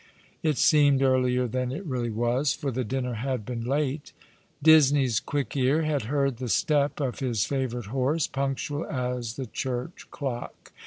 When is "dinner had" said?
2.83-3.45